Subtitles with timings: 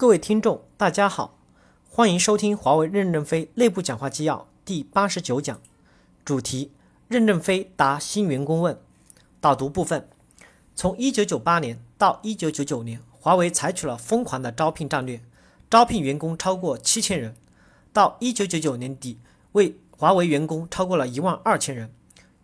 [0.00, 1.38] 各位听众，大家好，
[1.86, 5.60] 欢迎收听华为任正非内部讲话纪要第八十九讲，
[6.24, 6.72] 主题：
[7.06, 8.80] 任正非答新员工问。
[9.42, 10.08] 导读部分：
[10.74, 15.20] 从一九九八年到一九九九年，华为采取了疯狂的招聘战略，
[15.68, 17.36] 招聘员工超过七千人，
[17.92, 19.18] 到一九九九年底，
[19.52, 21.92] 为华为员工超过了一万二千人。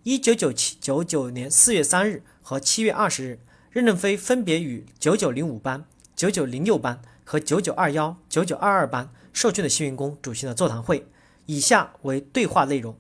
[0.03, 7.01] 一九九七九九年四月三日和七月二十日，任正非分别与九九零五班、九九零六班。
[7.29, 11.09] 和九九二幺、九九二二班受训的新员工主席的座谈会，
[11.47, 12.97] 以下为对话内容。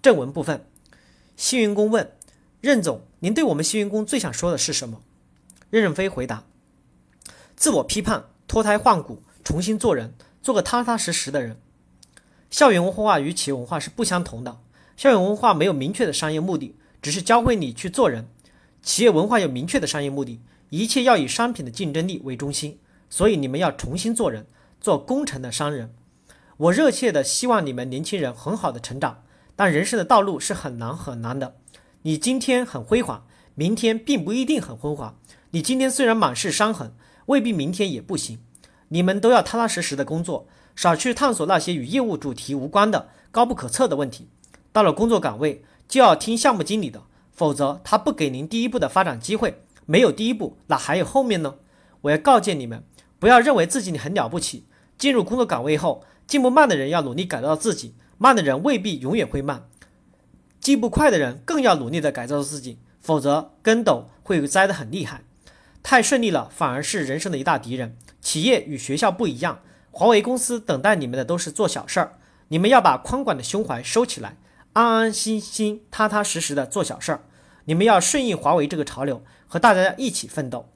[0.00, 0.66] 正文部分，
[1.36, 2.10] 新员工问
[2.62, 5.02] 任总：“您对我们新员工最想说的是什么？”
[5.68, 6.44] 任正非回答
[7.54, 11.60] ：“自我批判，脱胎换骨，重新做人，做个踏踏实实的人。
[12.50, 14.58] 校园文化与企业文化是不相同的。
[14.96, 18.24] 校园文化没有明确的商业目的，只是教会你去做人；
[18.82, 20.40] 企业文化有明确的商业目的，
[20.70, 22.78] 一切要以商品的竞争力为中心。”
[23.10, 24.46] 所以你们要重新做人，
[24.80, 25.94] 做工程的商人。
[26.56, 29.22] 我热切的希望你们年轻人很好的成长，
[29.56, 31.56] 但人生的道路是很难很难的。
[32.02, 35.18] 你今天很辉煌，明天并不一定很辉煌。
[35.50, 36.94] 你今天虽然满是伤痕，
[37.26, 38.38] 未必明天也不行。
[38.88, 40.46] 你们都要踏踏实实的工作，
[40.76, 44.28] 少去探索那些与业务主题无关的高不可测的问题。
[44.72, 49.62] 到了工作岗位，就要听项目经理的，否则他不给您第一步的发展机会。
[49.86, 51.56] 没有第一步，哪还有后面呢？
[52.02, 52.84] 我要告诫你们。
[53.20, 54.66] 不要认为自己你很了不起。
[54.98, 59.68] 进入工作岗位后，进步慢的人要努力改造自己，慢的人未必永远会慢。
[60.60, 65.22] 进步快的人更要努力的改造自己，否则跟斗会栽得很厉害。
[65.82, 67.96] 太顺利了，反而是人生的一大敌人。
[68.20, 69.60] 企业与学校不一样，
[69.90, 72.18] 华为公司等待你们的都是做小事儿，
[72.48, 74.36] 你们要把宽广的胸怀收起来，
[74.74, 77.22] 安安心心、踏踏实实的做小事儿。
[77.64, 80.68] 你们要顺应华为这个潮流，和大家一起奋斗。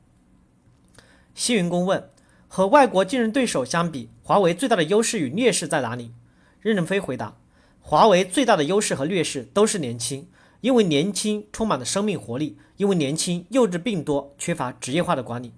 [1.35, 2.09] 新员工问。
[2.49, 6.13] 和外国竞争对手相比，华为最大的优势与劣势在哪里？
[6.61, 7.37] 任正非回答：
[7.81, 10.29] 华为最大的优势和劣势都是年轻，
[10.61, 15.53] 因为年轻充满了生命活力，因为年轻幼稚病多，缺乏职业化的管理。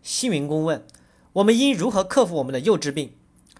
[0.00, 0.86] 新员工问：
[1.34, 3.12] 我们应如何克服我们的幼稚病？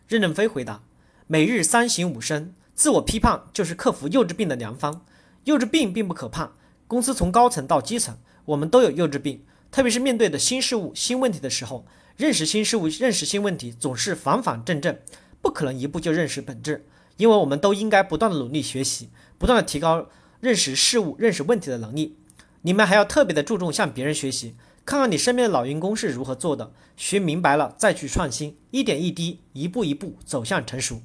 [0.07, 0.83] 任正非回答：
[1.27, 5.05] 每日三省吾身，自我批判就是克服幼稚病的良方。
[5.45, 6.53] 幼稚病并不可怕，
[6.87, 11.85] 公司从高层到基层，我们都有幼稚病，特别是面对的新事物、新问题的时候。
[12.17, 14.99] 认识新事物、认识新问题，总是反反正正，
[15.43, 16.87] 不可能一步就认识本质。
[17.17, 20.09] 因为我们都应该不断的努力学习，不断的提高
[20.41, 22.19] 认识事物、认识问题的能力。
[22.63, 31.03] 你们还要特别的注重向别人学习，看看你身边的老员工是如何做的，学明白了再去创新，一点一滴，一步一步走向成熟。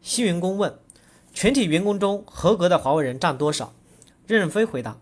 [0.00, 0.78] 新员工问：
[1.32, 3.74] 全体员工中合格的华为人占多少？
[4.26, 5.00] 任正非回答。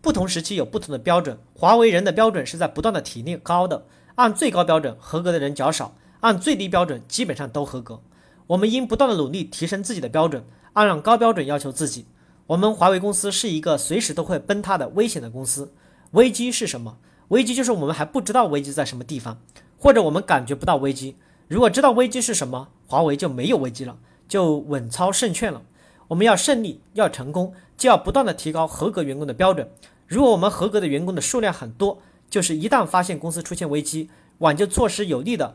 [0.00, 3.84] 不同时期有不同的标准，华为人的标准是在不断的提高的。
[4.14, 8.00] 按最高标准，合格的人较少；按最低标准，基本上都合格。
[8.48, 12.06] 我们应不断的努力提升自己的标准，按高标准要求自己。
[12.48, 15.72] 我们华为公司是一个随时都会崩塌的危险的公司。
[16.12, 16.96] 危机是什么？
[17.28, 19.40] 危机就是我们还不知道危机在什么地方，
[19.76, 21.16] 或者我们感觉不到危机。
[21.46, 25.62] 如果知道危机是什么，华为就没有危机了，就稳操胜券了。
[26.08, 29.70] 我们要胜利，要成功，就要不断的提高合格员工的标准。
[30.06, 34.08] 如果我们合格的员工的数量很多，就是一旦发现公司出现危机，
[34.38, 35.54] 挽救措施有力的，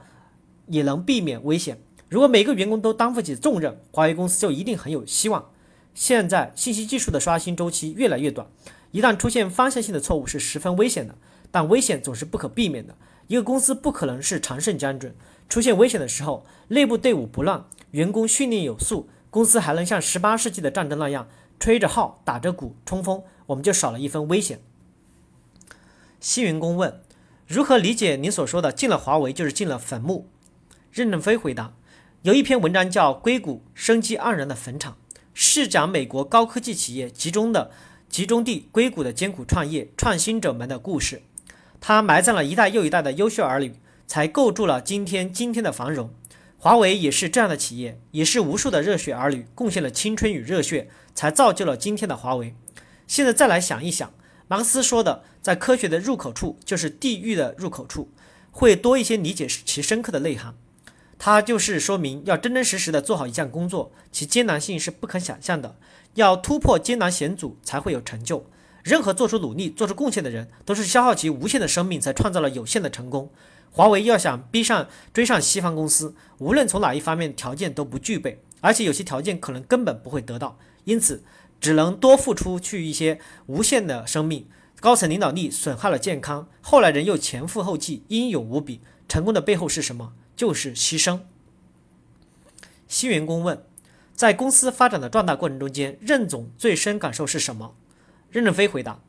[0.67, 1.79] 也能避免危险。
[2.07, 5.49] 如果每个员工都担负起重任，华为公司就一定很有希望。
[5.95, 8.47] 现在信息技术的刷新周期越来越短，
[8.91, 11.15] 一旦出现方向性的错误是十分危险的。
[11.49, 12.95] 但危险总是不可避免的，
[13.27, 15.13] 一个公司不可能是常胜将军。
[15.49, 19.07] 出现危险的时候，内部队伍不乱，员工训练有素。
[19.33, 21.27] 公司还能像十八世纪的战争那样
[21.59, 24.61] 吹着号、打着鼓、冲锋，我们就少了一分危险。
[26.19, 27.01] 新员工问：
[27.47, 30.29] 如何理解您所说的“进了华为就是进了坟墓”？
[30.93, 31.73] 任正非回答：
[32.21, 34.97] 有一篇文章叫《硅谷生机盎然的坟场》，
[35.33, 37.71] 是讲美国高科技企业集中的
[38.07, 41.23] 集中地硅谷的艰苦创业创新者们的故事。
[41.81, 43.73] 他埋葬了一代又一代的优秀儿女，
[44.05, 46.11] 才构筑了今天今天的繁荣。
[46.63, 52.55] 华为也是这样的企业，也是无数的热血儿女贡献了青春与热血，才造就了今天的华为。
[53.05, 54.13] 现在再来想一想，
[54.47, 58.09] 马克思说的，在科学的入口处就是地狱的入口处，
[58.49, 60.55] 会多一些理解其深刻的内涵。
[61.19, 65.75] 它就是说明，要真真实实的做好一项工作，其艰难性是不可想象的，
[66.13, 68.45] 要突破艰难险阻才会有成就。
[68.83, 73.29] 任何做出努力、做出贡献的人，都是消耗其无限的生命，才创造了有限的成功。
[73.73, 81.23] 华为要想逼上追上西方公司，无论从哪一方面条件都不具备，而且有些条件可能根本不会得到，因此
[81.59, 84.47] 只能多付出去一些无限的生命，
[84.79, 88.79] 高层领导力损害了健康，后来人又前赴后继，英勇无比。
[89.09, 90.13] 成功的背后是什么？
[90.35, 91.21] 就是牺牲。
[92.87, 93.63] 新员工问：
[94.13, 97.75] 在公司发展的壮大过程中间，任总最深感受是什么？
[98.29, 98.99] 任正非回答：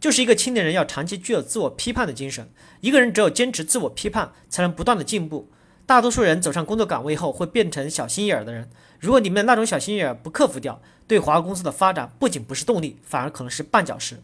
[0.00, 2.48] 就是一个青年人要长期具有自我批判的精神。
[2.80, 5.50] 一个人只有坚持自我批判，才能不断的进步。
[5.84, 8.70] 大多数人走上工作岗位后会变成小心眼儿的人。
[8.98, 14.22] 如果你们那种小心眼儿不克服掉，对华为公司的发展不仅不是动力，反而可能是绊脚石。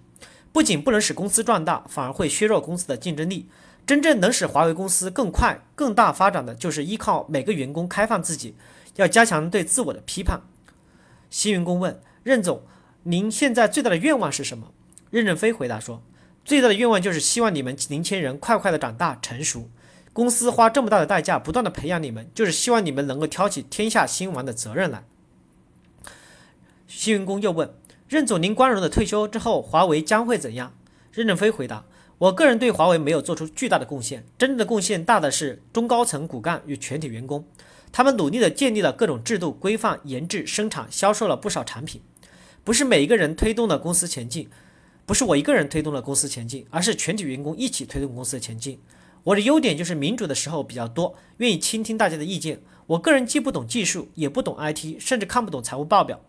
[0.52, 3.48] 不仅不能使公司壮大，反而会削弱公司的竞争力。
[3.84, 8.54] 真正能使华为公司更快、更大发展的，就是依靠每个员工开放自己，
[8.96, 10.40] 要加强对自我的批判。
[11.28, 12.62] 新员工问任总
[13.04, 14.72] ：“您现在最大的愿望是什么？”
[15.16, 16.02] 任正非回答说
[16.44, 19.70] ：“最大的愿望就是希望你们年轻人快快的长大成熟。”
[20.12, 25.04] 公司花这么大的代价，不断的培养你们，就是希望你们能够挑起天下兴亡的责任来。
[26.86, 27.72] 新员工又问
[28.06, 30.74] 任总：“您光荣的退休之后，华为将会怎样？”
[31.10, 31.86] 任正非回答
[32.18, 37.46] ：“我个人对华为没有做出巨大的贡献，真正的贡献大的是中高层骨干与全体员工，
[37.90, 42.02] 他们努力的建立了各种制度规范，研制、生产、销售了不少产品。
[42.62, 44.50] 不是每一个人推动了公司前进，
[45.06, 48.78] 不是我一个人推动了公司前进，而是全体员工一起推动公司的前进。”
[49.24, 52.60] 我的优点就是民主的时候比较多，愿意倾听大家的意见。
[52.86, 56.20] 我个人既不懂技术，也不懂 IT，甚至看不懂财务报表。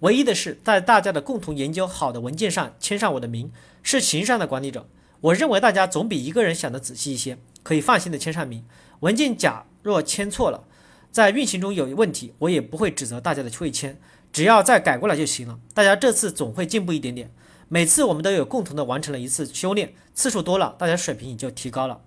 [0.00, 3.52] 唯一的是在大家的共同研究好的文件上签上我的名，
[3.82, 4.88] 是形式上的管理者。
[5.20, 8.64] 我认为大家总比一个人想的仔细一些，可以放心的签上名。
[9.00, 10.64] 文件假若签错了，
[11.10, 13.98] 在运行中有问题，我也不会指责大家的会签，
[14.32, 15.58] 只要再改过来就行了。
[15.74, 17.30] 大家这次总会进步一点点。
[17.68, 22.00] 每次我们都有共同的完成了一次修炼，次数多了，大家水平也就提高了。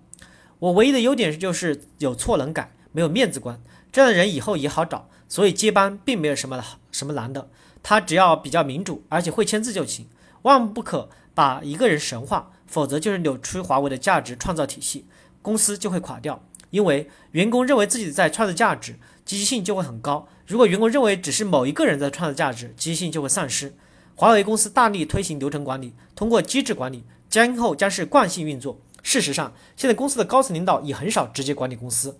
[0.58, 3.60] 我唯一的优点就是有错能改，没有面子观，
[3.92, 7.50] 这样的人以后也好找，所以接班并没有什么什么难的。
[7.82, 10.06] 他只要比较民主，而且会签字就行。
[10.42, 15.06] 万不可把一个人神化，否则就是扭曲华为的价值创造体系，
[15.42, 16.42] 公司就会垮掉。
[16.70, 23.74] 因为员工认为自己在创造价值，积极性就会很高；如果员工认为只是某一个人在创造价值，积极性就会丧失。
[24.20, 28.78] 华为公司大力推行流程管理，通过机制管理，今后将是惯性运作。
[29.02, 32.18] 事实上，现在公司的高层领导也很少直接管理公司，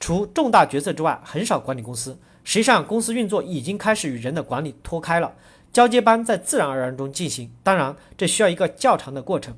[0.00, 2.18] 除重大决策之外，很少管理公司。
[2.44, 5.34] 实际上，公司运作已经开始与人的管理脱开了，
[5.70, 7.52] 交接班在自然而然中进行。
[7.62, 9.54] 当然，这需要一个较长的过程。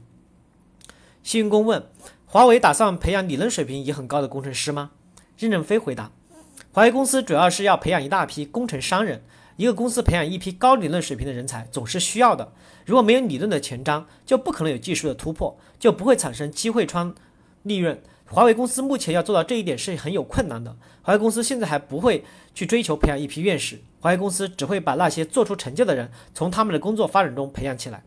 [1.23, 1.87] 新员工问：
[2.25, 4.91] 华为打算培养理论水平也很高的工程师吗？
[5.39, 6.11] 任正非回答：
[6.73, 9.23] 华为公司主要是要培养一大批工程商人。
[9.57, 12.53] 一个公司培养一批高理论水平的人才总是需要的。
[12.85, 17.15] 如果没有理论的前瞻，就不可能有技术的突破，就不会产生机会窗
[17.63, 18.01] 利润。
[18.29, 20.77] 华为公司目前要做到这一点是很有困难的。
[21.03, 22.25] 华为公司现在还不会
[22.55, 28.03] 去追求培养一批院士，华为公司只会把那些做出成就的人从他们的工作发展中培养起来。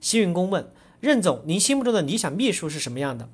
[0.00, 0.70] 新员工问
[1.00, 3.28] 任总：“您心目中的理想秘书是什么样的？”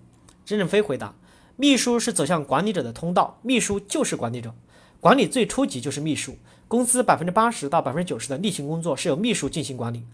[0.47, 1.15] 任正非回答
[1.57, 4.55] ：“秘书是走向管理者的通道，秘书就是管理者。
[5.03, 6.39] 管理最初级就是秘书。”
[6.69, 10.05] 公司百分之八十到百分之九十的例行工作是由秘书进行管理，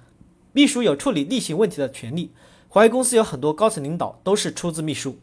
[0.53, 2.33] 秘书有处理例行问题的权利。
[2.69, 5.19] 华为公司有很多高层领导都是出自秘书，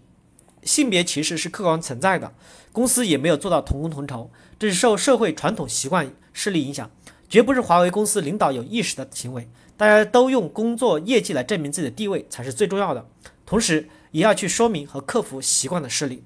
[0.62, 2.32] 性别歧视是客观存在的，
[2.72, 4.30] 公司也没有做到同工同酬，
[4.60, 6.90] 这是受社会传统习惯势力影响，
[7.28, 9.50] 绝不是华为公司领导有意识的行为。
[9.76, 13.06] 大家都用工作业绩来证明自己的地位才是最重要的，
[13.46, 16.24] 同时也要去说明和克服习惯的势力。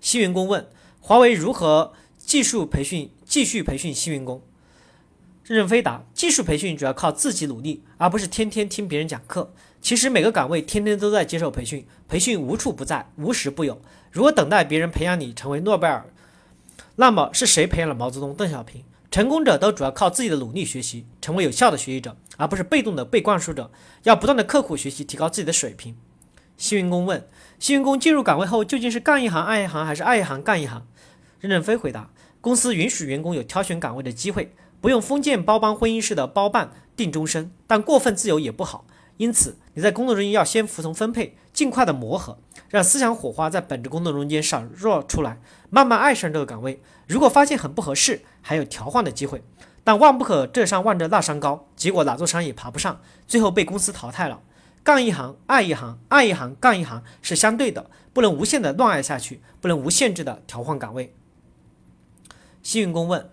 [0.00, 0.66] 新员工问
[1.00, 1.92] 华为如何？
[2.18, 4.40] 技术培训，继续培训新员工。
[5.42, 9.52] 任正非答：技术培训主要靠自己努力，而不是天天听别人讲课。
[9.80, 13.80] 其实每个岗位天天都在接受培训，培训无处不在，无时不有。
[14.12, 16.06] 如果等待别人培养你成为诺贝尔，
[16.96, 18.84] 那么是谁培养了毛泽东、邓小平？
[19.10, 23.72] 成功者都主要靠自己的努力学习，成为有效的学习者，而不是被动的被灌输者。
[24.04, 25.96] 要不断的刻苦学习，提高自己的水平。
[26.60, 27.26] 新员工问：
[27.58, 30.86] 新员工进入岗位后，究竟是干一行爱一行，还是爱一行干一行？
[31.40, 32.10] 任正非回答。
[32.42, 38.84] 公司允许员工有挑选岗位的机会，不用封建包办婚姻式的包办定终身，但过分自由也不好。
[39.16, 42.36] 因此，你在工作中要先服从分配，尽快的磨合，
[42.68, 45.40] 让思想火花在本职工作中间闪烁出来，
[45.70, 46.82] 慢慢爱上这个岗位。
[47.08, 49.42] 如果发现很不合适，还有调换的机会。
[49.82, 54.40] 但万不可这山望着那山高，结果哪座山也爬不上，最后被公司淘汰了。
[54.82, 61.14] 干一行爱一行，爱一行干一行是相对的，不能无限的乱爱下去，不能无限制的调换岗位。
[62.62, 63.30] 幸运工问：“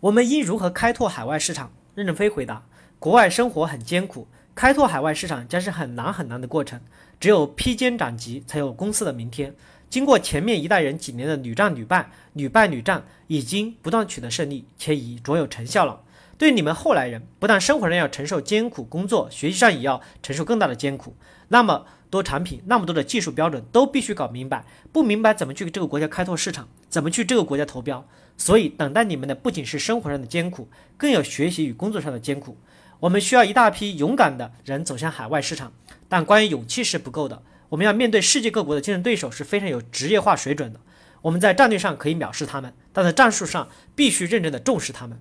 [0.00, 2.64] 我们应如何开拓海外市场？”任正非回答
[2.98, 6.80] ：“国外生活很艰苦，开拓海外市场将是很难很难的过程。
[7.18, 9.54] 只有披荆斩棘，才有公司的明天。
[9.88, 16.02] 经过前面一代人几年的屡战屡败、屡败屡战，已经不断取得胜利，且已卓有成效了。
[16.38, 21.16] 对你们后来人，不但生活上要承受艰苦工作，学习上也要承受更大的艰苦。
[21.48, 24.64] 那么多产品，那么多的技术标准，都必须搞明白。
[24.92, 28.06] 不明白怎么去这个国家开拓市场，怎么去这个国家投标。
[28.36, 32.58] 所以等待你们的不仅是生活上的艰苦，更有学习与工作上的艰苦。
[33.00, 35.72] 我们需要一大批勇敢的人走向海外市场，
[36.08, 37.42] 但关于勇气是不够的。
[37.70, 40.80] 我们要面对世界各国的竞争对手是非常有职业化水准的。
[41.22, 45.18] 我们在战略上可以藐视他们，但在战术上必须认真的重视他们。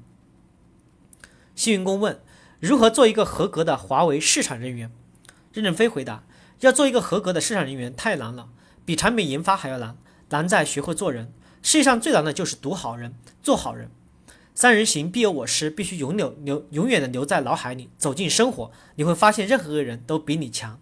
[1.55, 2.19] 幸运工问：
[2.59, 4.91] 如何做一个合格的华为市场人员？
[5.53, 6.23] 任正非回答：
[6.59, 8.49] 要做一个合格的市场人员太难了，
[8.83, 9.97] 比产品研发还要难，
[10.29, 11.33] 难在学会做人。
[11.61, 13.89] 世界上最难的就是读好人，做好人。
[14.53, 20.79] 三人行必有我师，必须永留留永远的留在脑海里，走进生活，你会发现任何个人都比你强。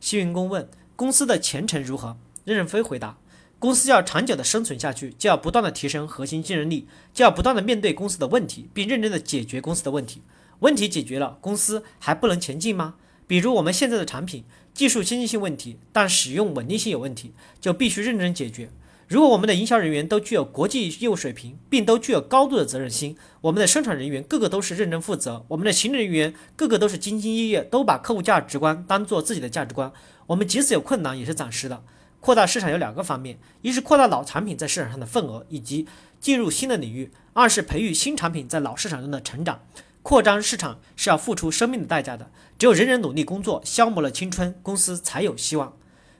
[0.00, 2.16] 幸运工问：公司的前程如何？
[2.44, 3.18] 任正非回答。
[3.58, 10.20] 公司要长久的生存下去，就要不断的提升核心竞争力，就要不断的面对公司的问题，并认真的解决公司的问题。
[10.60, 12.96] 问题解决了，公司还不能前进吗？
[13.26, 18.70] 比如我们现在的产品技术先进性问题，但使用稳定性有问题，就必须认真解决。
[19.08, 29.92] 如果我们的营销人员都具有国际业务水平，并都具有高度的责任心，我们的生产人员个个都是认真负责，我们的行政人员个个都是兢兢业业，都把客户价值观当做自己的价值观，
[30.26, 31.82] 我们即使有困难也是暂时的。
[32.26, 35.86] 扩大市场有两个方面，一是扩大老产品在市场上的份额以及
[36.18, 39.60] 进入新的领域；二是培育新产品在老市场中的成长。
[40.02, 42.28] 扩张市场是要付出生命的代价的，
[42.58, 45.76] 只有人人努力工作，消磨了青春，公司才有希望。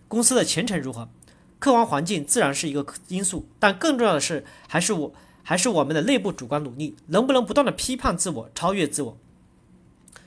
[0.06, 1.08] 公司的前程如何？
[1.58, 9.18] 客观环境自然是一个因素，但更重要的是，还是我还是我们的内部主观努力，能不能不断的批判自我，超越自我？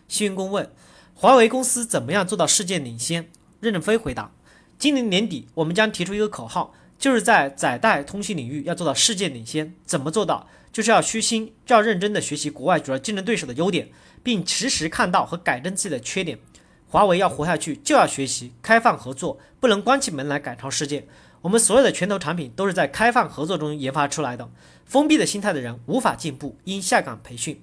[0.10, 0.70] 幸运工问：
[1.16, 3.30] 华为公司怎么样做到世界领先？
[3.62, 4.34] 任正非回答。
[4.80, 9.76] 今年年底，我们将提出一个口号，就是在载带通信领域要做到世界领先。
[9.86, 10.48] 怎么做到？
[10.72, 13.90] 就是要虚心、要认真的学习国外主要竞争对手的优点，
[14.24, 16.40] 并实时看到和改正自己的缺点。
[16.88, 21.06] 华为要活下去，就要学习开放合作，不能关起门来赶超世界。
[21.42, 24.50] 我们所有的拳头产品都是在开放合作中研发出来的。
[24.86, 27.62] 封闭的心态的人无法进步，应下岗培训。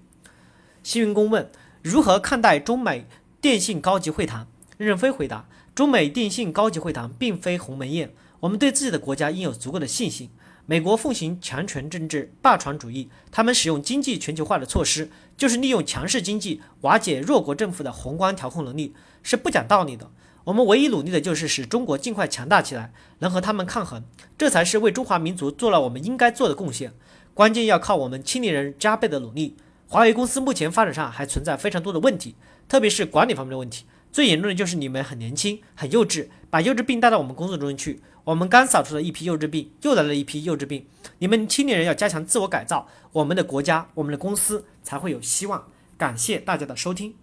[0.83, 3.07] 新员工问：如何看待中美
[3.41, 4.47] 电信高级会谈？
[4.77, 5.49] 任正非回答。
[5.77, 10.31] 中美电信高级会谈并非鸿门宴，我们对自己的国家应有足够的信心。
[10.65, 20.11] 美国奉行强权政治、霸权主义，他们使用经济全球化的措施，就是利用强势经济瓦解弱国政府的宏观调控能力，是不讲道理的。
[20.45, 24.03] 我们唯一努力的就是使中国尽快强大起来，能和他们抗衡，
[24.39, 26.95] 这才是为中华民族做了我们应该做的贡献。
[27.35, 29.59] 关键要靠我们青年人加倍的努力。
[29.87, 32.35] 华为公司目前发展上还存在非常多的问题，
[32.67, 33.85] 特别是管理方面的问题。
[34.17, 38.01] 最严重的就是你们很年轻，很幼稚，把幼稚病带到我们工作中去。
[38.25, 40.87] 我们刚扫出了一批幼稚病，又来了一批幼稚病。
[41.19, 45.63] 你们青年人要加强自我改造，我们的国家，我们的公司才会有希望。
[45.99, 47.15] 感谢大家的收听。